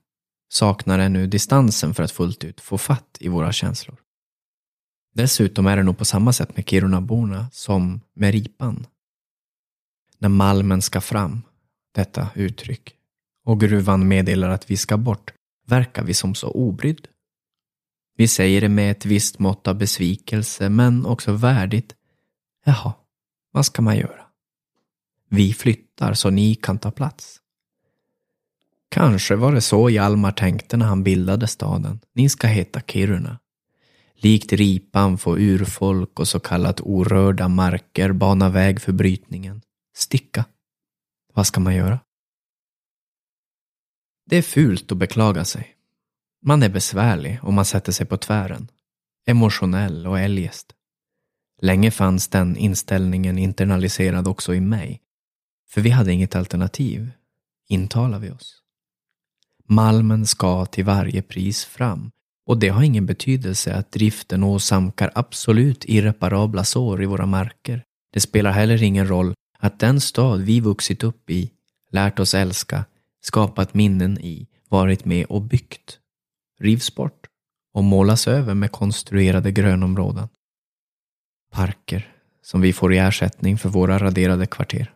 saknar 0.48 0.98
ännu 0.98 1.26
distansen 1.26 1.94
för 1.94 2.02
att 2.02 2.12
fullt 2.12 2.44
ut 2.44 2.60
få 2.60 2.78
fatt 2.78 3.18
i 3.20 3.28
våra 3.28 3.52
känslor. 3.52 3.96
Dessutom 5.14 5.66
är 5.66 5.76
det 5.76 5.82
nog 5.82 5.98
på 5.98 6.04
samma 6.04 6.32
sätt 6.32 6.56
med 6.56 6.68
Kirunaborna 6.68 7.46
som 7.52 8.00
med 8.14 8.32
ripan. 8.32 8.86
När 10.18 10.28
malmen 10.28 10.82
ska 10.82 11.00
fram, 11.00 11.42
detta 11.94 12.28
uttryck, 12.34 12.94
och 13.44 13.60
gruvan 13.60 14.08
meddelar 14.08 14.48
att 14.48 14.70
vi 14.70 14.76
ska 14.76 14.96
bort, 14.96 15.32
verkar 15.66 16.04
vi 16.04 16.14
som 16.14 16.34
så 16.34 16.48
obrydd. 16.50 17.08
Vi 18.16 18.28
säger 18.28 18.60
det 18.60 18.68
med 18.68 18.90
ett 18.90 19.06
visst 19.06 19.38
mått 19.38 19.68
av 19.68 19.74
besvikelse, 19.74 20.68
men 20.68 21.06
också 21.06 21.32
värdigt. 21.32 21.94
Jaha, 22.64 22.92
vad 23.52 23.66
ska 23.66 23.82
man 23.82 23.96
göra? 23.96 24.22
Vi 25.28 25.52
flyttar 25.52 26.14
så 26.14 26.30
ni 26.30 26.54
kan 26.54 26.78
ta 26.78 26.90
plats. 26.90 27.40
Kanske 28.88 29.36
var 29.36 29.52
det 29.52 29.60
så 29.60 29.90
Hjalmar 29.90 30.32
tänkte 30.32 30.76
när 30.76 30.86
han 30.86 31.02
bildade 31.02 31.46
staden. 31.46 32.00
Ni 32.14 32.28
ska 32.28 32.46
heta 32.46 32.80
Kiruna. 32.80 33.38
Likt 34.14 34.52
ripan 34.52 35.18
får 35.18 35.38
urfolk 35.38 36.20
och 36.20 36.28
så 36.28 36.40
kallat 36.40 36.80
orörda 36.80 37.48
marker 37.48 38.12
bana 38.12 38.48
väg 38.48 38.80
för 38.80 38.92
brytningen. 38.92 39.62
Sticka. 39.98 40.44
Vad 41.34 41.46
ska 41.46 41.60
man 41.60 41.74
göra? 41.74 42.00
Det 44.26 44.36
är 44.36 44.42
fult 44.42 44.92
att 44.92 44.98
beklaga 44.98 45.44
sig. 45.44 45.76
Man 46.42 46.62
är 46.62 46.68
besvärlig 46.68 47.38
om 47.42 47.54
man 47.54 47.64
sätter 47.64 47.92
sig 47.92 48.06
på 48.06 48.16
tvären. 48.16 48.68
Emotionell 49.26 50.06
och 50.06 50.20
eljest. 50.20 50.72
Länge 51.62 51.90
fanns 51.90 52.28
den 52.28 52.56
inställningen 52.56 53.38
internaliserad 53.38 54.28
också 54.28 54.54
i 54.54 54.60
mig. 54.60 55.00
För 55.68 55.80
vi 55.80 55.90
hade 55.90 56.12
inget 56.12 56.36
alternativ, 56.36 57.10
intalar 57.68 58.18
vi 58.18 58.30
oss. 58.30 58.62
Malmen 59.64 60.26
ska 60.26 60.66
till 60.66 60.84
varje 60.84 61.22
pris 61.22 61.64
fram 61.64 62.10
och 62.46 62.58
det 62.58 62.68
har 62.68 62.82
ingen 62.82 63.06
betydelse 63.06 63.74
att 63.74 63.92
driften 63.92 64.44
åsamkar 64.44 65.10
absolut 65.14 65.84
irreparabla 65.84 66.64
sår 66.64 67.02
i 67.02 67.06
våra 67.06 67.26
marker. 67.26 67.84
Det 68.12 68.20
spelar 68.20 68.50
heller 68.50 68.82
ingen 68.82 69.08
roll 69.08 69.34
att 69.58 69.78
den 69.78 70.00
stad 70.00 70.40
vi 70.40 70.60
vuxit 70.60 71.04
upp 71.04 71.30
i 71.30 71.50
lärt 71.90 72.18
oss 72.18 72.34
älska, 72.34 72.84
skapat 73.20 73.74
minnen 73.74 74.18
i, 74.20 74.48
varit 74.68 75.04
med 75.04 75.26
och 75.26 75.42
byggt, 75.42 75.98
rivs 76.60 76.94
bort 76.94 77.26
och 77.74 77.84
målas 77.84 78.28
över 78.28 78.54
med 78.54 78.72
konstruerade 78.72 79.52
grönområden. 79.52 80.28
Parker 81.52 82.14
som 82.42 82.60
vi 82.60 82.72
får 82.72 82.94
i 82.94 82.98
ersättning 82.98 83.58
för 83.58 83.68
våra 83.68 83.98
raderade 83.98 84.46
kvarter. 84.46 84.92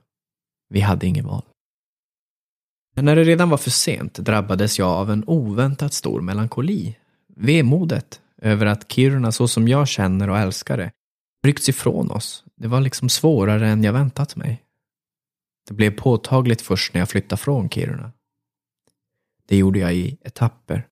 Vi 0.68 0.80
hade 0.80 1.06
inget 1.06 1.24
val. 1.24 1.42
Men 2.94 3.04
när 3.04 3.16
det 3.16 3.24
redan 3.24 3.50
var 3.50 3.58
för 3.58 3.70
sent 3.70 4.14
drabbades 4.14 4.78
jag 4.78 4.88
av 4.88 5.10
en 5.10 5.24
oväntat 5.26 5.92
stor 5.92 6.20
melankoli. 6.20 6.96
Vemodet 7.36 8.20
över 8.42 8.66
att 8.66 8.92
Kiruna 8.92 9.32
så 9.32 9.48
som 9.48 9.68
jag 9.68 9.88
känner 9.88 10.30
och 10.30 10.38
älskar 10.38 10.76
det 10.76 10.90
ryckts 11.44 11.68
ifrån 11.68 12.10
oss. 12.10 12.41
Det 12.62 12.68
var 12.68 12.80
liksom 12.80 13.08
svårare 13.08 13.68
än 13.68 13.84
jag 13.84 13.92
väntat 13.92 14.36
mig. 14.36 14.62
Det 15.68 15.74
blev 15.74 15.90
påtagligt 15.90 16.60
först 16.60 16.94
när 16.94 17.00
jag 17.00 17.08
flyttade 17.08 17.36
från 17.36 17.70
Kiruna. 17.70 18.12
Det 19.48 19.56
gjorde 19.56 19.78
jag 19.78 19.94
i 19.94 20.18
etapper. 20.24 20.86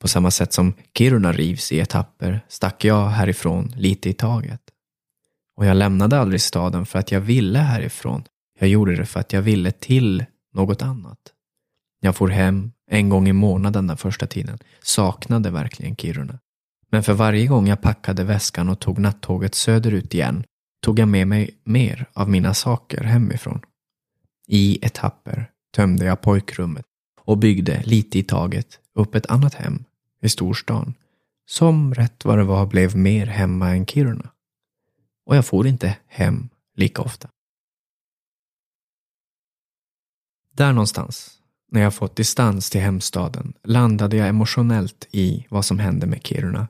På 0.00 0.08
samma 0.08 0.30
sätt 0.30 0.52
som 0.52 0.74
Kiruna 0.98 1.32
rivs 1.32 1.72
i 1.72 1.78
etapper 1.78 2.44
stack 2.48 2.84
jag 2.84 3.08
härifrån 3.08 3.72
lite 3.76 4.08
i 4.10 4.12
taget. 4.12 4.60
Och 5.56 5.66
jag 5.66 5.76
lämnade 5.76 6.18
aldrig 6.18 6.40
staden 6.40 6.86
för 6.86 6.98
att 6.98 7.12
jag 7.12 7.20
ville 7.20 7.58
härifrån. 7.58 8.24
Jag 8.58 8.68
gjorde 8.68 8.96
det 8.96 9.06
för 9.06 9.20
att 9.20 9.32
jag 9.32 9.42
ville 9.42 9.70
till 9.70 10.24
något 10.52 10.82
annat. 10.82 11.18
Jag 12.00 12.16
for 12.16 12.28
hem 12.28 12.72
en 12.90 13.08
gång 13.08 13.28
i 13.28 13.32
månaden 13.32 13.86
den 13.86 13.96
första 13.96 14.26
tiden. 14.26 14.58
Saknade 14.82 15.50
verkligen 15.50 15.96
Kiruna. 15.96 16.38
Men 16.90 17.02
för 17.02 17.12
varje 17.12 17.46
gång 17.46 17.68
jag 17.68 17.82
packade 17.82 18.24
väskan 18.24 18.68
och 18.68 18.80
tog 18.80 18.98
nattåget 18.98 19.54
söderut 19.54 20.14
igen 20.14 20.44
tog 20.80 20.98
jag 20.98 21.08
med 21.08 21.28
mig 21.28 21.50
mer 21.64 22.06
av 22.12 22.30
mina 22.30 22.54
saker 22.54 23.04
hemifrån. 23.04 23.60
I 24.46 24.86
etapper 24.86 25.50
tömde 25.74 26.04
jag 26.04 26.20
pojkrummet 26.20 26.84
och 27.20 27.38
byggde 27.38 27.82
lite 27.82 28.18
i 28.18 28.22
taget 28.22 28.78
upp 28.94 29.14
ett 29.14 29.26
annat 29.26 29.54
hem 29.54 29.84
i 30.22 30.28
storstan 30.28 30.94
som 31.46 31.94
rätt 31.94 32.24
vad 32.24 32.38
det 32.38 32.44
var 32.44 32.66
blev 32.66 32.96
mer 32.96 33.26
hemma 33.26 33.70
än 33.70 33.86
Kiruna. 33.86 34.30
Och 35.26 35.36
jag 35.36 35.46
får 35.46 35.66
inte 35.66 35.96
hem 36.06 36.48
lika 36.76 37.02
ofta. 37.02 37.28
Där 40.52 40.72
någonstans, 40.72 41.38
när 41.68 41.80
jag 41.80 41.94
fått 41.94 42.16
distans 42.16 42.70
till 42.70 42.80
hemstaden, 42.80 43.52
landade 43.62 44.16
jag 44.16 44.28
emotionellt 44.28 45.08
i 45.10 45.46
vad 45.48 45.64
som 45.64 45.78
hände 45.78 46.06
med 46.06 46.26
Kiruna. 46.26 46.68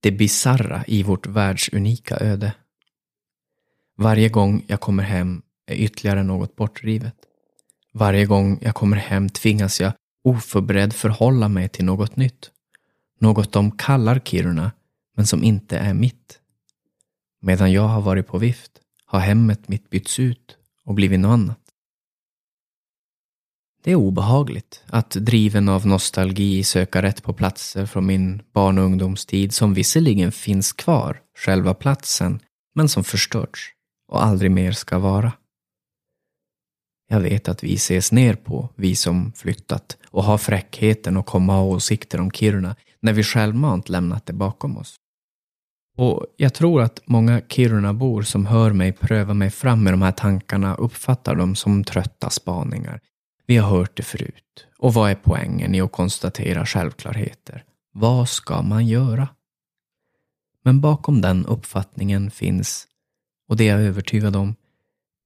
Det 0.00 0.12
bizarra 0.12 0.84
i 0.86 1.02
vårt 1.02 1.26
världsunika 1.26 2.16
öde. 2.16 2.52
Varje 3.96 4.28
gång 4.28 4.64
jag 4.66 4.80
kommer 4.80 5.02
hem 5.02 5.42
är 5.66 5.74
ytterligare 5.74 6.22
något 6.22 6.56
bortrivet. 6.56 7.14
Varje 7.92 8.26
gång 8.26 8.58
jag 8.62 8.74
kommer 8.74 8.96
hem 8.96 9.28
tvingas 9.28 9.80
jag 9.80 9.92
oförberedd 10.24 10.92
förhålla 10.92 11.48
mig 11.48 11.68
till 11.68 11.84
något 11.84 12.16
nytt. 12.16 12.50
Något 13.20 13.52
de 13.52 13.70
kallar 13.70 14.18
Kiruna, 14.18 14.72
men 15.16 15.26
som 15.26 15.44
inte 15.44 15.78
är 15.78 15.94
mitt. 15.94 16.38
Medan 17.40 17.72
jag 17.72 17.88
har 17.88 18.00
varit 18.00 18.26
på 18.26 18.38
vift 18.38 18.70
har 19.06 19.20
hemmet 19.20 19.68
mitt 19.68 19.90
bytts 19.90 20.18
ut 20.18 20.56
och 20.84 20.94
blivit 20.94 21.20
något 21.20 21.32
annat. 21.32 21.60
Det 23.82 23.92
är 23.92 23.96
obehagligt 23.96 24.84
att 24.86 25.10
driven 25.10 25.68
av 25.68 25.86
nostalgi 25.86 26.64
söka 26.64 27.02
rätt 27.02 27.22
på 27.22 27.32
platser 27.32 27.86
från 27.86 28.06
min 28.06 28.42
barn 28.52 28.78
och 28.78 28.84
ungdomstid 28.84 29.54
som 29.54 29.74
visserligen 29.74 30.32
finns 30.32 30.72
kvar, 30.72 31.20
själva 31.38 31.74
platsen, 31.74 32.40
men 32.74 32.88
som 32.88 33.04
förstörts 33.04 33.75
och 34.08 34.24
aldrig 34.24 34.50
mer 34.50 34.72
ska 34.72 34.98
vara. 34.98 35.32
Jag 37.08 37.20
vet 37.20 37.48
att 37.48 37.64
vi 37.64 37.74
ses 37.74 38.12
ner 38.12 38.34
på, 38.34 38.68
vi 38.74 38.96
som 38.96 39.32
flyttat 39.32 39.96
och 40.10 40.24
har 40.24 40.38
fräckheten 40.38 41.16
att 41.16 41.26
komma 41.26 41.52
ha 41.52 41.62
åsikter 41.62 42.20
om 42.20 42.30
Kiruna 42.30 42.76
när 43.00 43.12
vi 43.12 43.22
självmant 43.22 43.88
lämnat 43.88 44.26
det 44.26 44.32
bakom 44.32 44.78
oss. 44.78 44.96
Och 45.96 46.26
jag 46.36 46.54
tror 46.54 46.82
att 46.82 47.00
många 47.06 47.40
Kirunabor 47.48 48.22
som 48.22 48.46
hör 48.46 48.72
mig 48.72 48.92
pröva 48.92 49.34
mig 49.34 49.50
fram 49.50 49.84
med 49.84 49.92
de 49.92 50.02
här 50.02 50.12
tankarna 50.12 50.74
uppfattar 50.74 51.34
dem 51.34 51.56
som 51.56 51.84
trötta 51.84 52.30
spaningar. 52.30 53.00
Vi 53.46 53.56
har 53.56 53.78
hört 53.78 53.96
det 53.96 54.02
förut. 54.02 54.66
Och 54.78 54.94
vad 54.94 55.10
är 55.10 55.14
poängen 55.14 55.74
i 55.74 55.80
att 55.80 55.92
konstatera 55.92 56.66
självklarheter? 56.66 57.64
Vad 57.92 58.28
ska 58.28 58.62
man 58.62 58.86
göra? 58.86 59.28
Men 60.62 60.80
bakom 60.80 61.20
den 61.20 61.46
uppfattningen 61.46 62.30
finns, 62.30 62.86
och 63.48 63.56
det 63.56 63.68
är 63.68 63.78
jag 63.78 63.86
övertygad 63.86 64.36
om, 64.36 64.54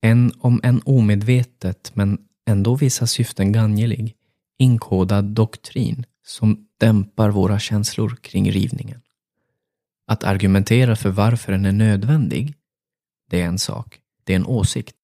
en 0.01 0.33
om 0.39 0.61
en 0.63 0.83
omedvetet 0.85 1.93
men 1.95 2.19
ändå 2.47 2.75
vissa 2.75 3.07
syften 3.07 3.53
gangelig, 3.53 4.17
inkodad 4.59 5.25
doktrin 5.25 6.07
som 6.27 6.67
dämpar 6.79 7.31
våra 7.31 7.59
känslor 7.59 8.17
kring 8.17 8.53
rivningen. 8.53 9.01
Att 10.07 10.25
argumentera 10.25 10.97
för 10.97 11.11
varför 11.11 11.53
den 11.53 11.65
är 11.65 11.73
nödvändig, 11.73 12.55
det 13.31 13.41
är 13.41 13.47
en 13.47 13.59
sak, 13.59 14.01
det 14.25 14.33
är 14.33 14.37
en 14.37 14.47
åsikt. 14.47 14.97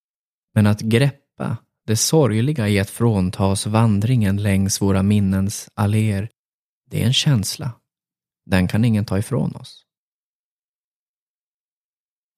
Men 0.53 0.67
att 0.67 0.81
greppa 0.81 1.57
det 1.85 1.95
sorgliga 1.95 2.69
i 2.69 2.79
att 2.79 2.89
fråntas 2.89 3.65
vandringen 3.65 4.37
längs 4.37 4.81
våra 4.81 5.03
minnens 5.03 5.69
alléer, 5.73 6.29
det 6.89 7.01
är 7.01 7.05
en 7.05 7.13
känsla. 7.13 7.71
Den 8.45 8.67
kan 8.67 8.85
ingen 8.85 9.05
ta 9.05 9.19
ifrån 9.19 9.55
oss. 9.55 9.86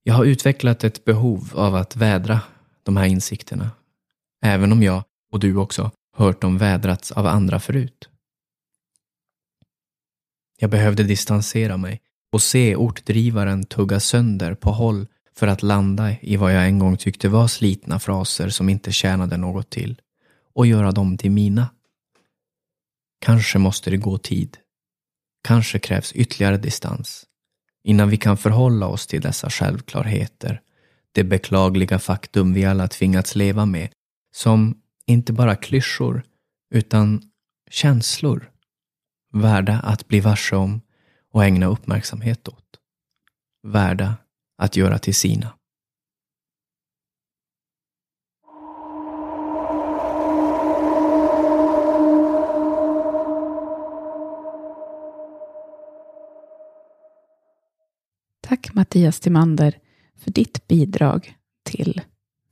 Jag 0.03 0.13
har 0.13 0.25
utvecklat 0.25 0.83
ett 0.83 1.05
behov 1.05 1.51
av 1.55 1.75
att 1.75 1.95
vädra 1.95 2.41
de 2.83 2.97
här 2.97 3.05
insikterna. 3.05 3.71
Även 4.41 4.71
om 4.71 4.83
jag, 4.83 5.03
och 5.31 5.39
du 5.39 5.55
också, 5.55 5.91
hört 6.17 6.41
dem 6.41 6.57
vädrats 6.57 7.11
av 7.11 7.27
andra 7.27 7.59
förut. 7.59 8.09
Jag 10.59 10.69
behövde 10.69 11.03
distansera 11.03 11.77
mig 11.77 12.01
och 12.31 12.41
se 12.41 12.75
ortdrivaren 12.75 13.63
tugga 13.63 13.99
sönder 13.99 14.55
på 14.55 14.71
håll 14.71 15.07
för 15.35 15.47
att 15.47 15.63
landa 15.63 16.19
i 16.21 16.37
vad 16.37 16.55
jag 16.55 16.65
en 16.65 16.79
gång 16.79 16.97
tyckte 16.97 17.29
var 17.29 17.47
slitna 17.47 17.99
fraser 17.99 18.49
som 18.49 18.69
inte 18.69 18.91
tjänade 18.91 19.37
något 19.37 19.69
till 19.69 20.01
och 20.53 20.67
göra 20.67 20.91
dem 20.91 21.17
till 21.17 21.31
mina. 21.31 21.69
Kanske 23.21 23.59
måste 23.59 23.89
det 23.89 23.97
gå 23.97 24.17
tid. 24.17 24.57
Kanske 25.43 25.79
krävs 25.79 26.13
ytterligare 26.13 26.57
distans 26.57 27.28
innan 27.89 28.09
vi 28.09 28.17
kan 28.17 28.37
förhålla 28.37 28.87
oss 28.87 29.07
till 29.07 29.21
dessa 29.21 29.49
självklarheter, 29.49 30.61
det 31.11 31.23
beklagliga 31.23 31.99
faktum 31.99 32.53
vi 32.53 32.65
alla 32.65 32.87
tvingats 32.87 33.35
leva 33.35 33.65
med, 33.65 33.89
som 34.35 34.81
inte 35.05 35.33
bara 35.33 35.55
klyschor, 35.55 36.23
utan 36.75 37.21
känslor, 37.69 38.51
värda 39.33 39.79
att 39.79 40.07
bli 40.07 40.19
varse 40.19 40.55
om 40.55 40.81
och 41.31 41.45
ägna 41.45 41.65
uppmärksamhet 41.65 42.47
åt. 42.47 42.65
Värda 43.67 44.15
att 44.57 44.75
göra 44.75 44.99
till 44.99 45.15
sina. 45.15 45.53
Tack 58.49 58.73
Mattias 58.73 59.19
Timander 59.19 59.77
för 60.17 60.31
ditt 60.31 60.67
bidrag 60.67 61.35
till 61.63 62.01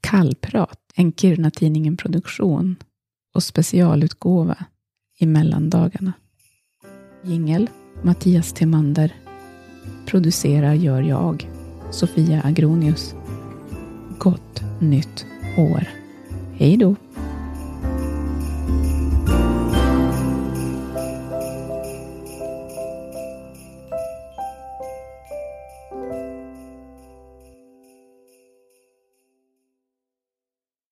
Kallprat, 0.01 0.79
en 0.95 1.13
Kiruna-tidningen 1.13 1.97
produktion 1.97 2.75
och 3.35 3.43
specialutgåva 3.43 4.65
i 5.19 5.25
mellandagarna. 5.25 6.13
Jingel 7.23 7.69
Mattias 8.03 8.53
Timander. 8.53 9.15
Producerar 10.05 10.73
gör 10.73 11.01
jag, 11.01 11.49
Sofia 11.91 12.41
Agronius. 12.41 13.15
Gott 14.19 14.61
nytt 14.79 15.25
år. 15.57 15.87
Hej 16.53 16.77
då! 16.77 16.95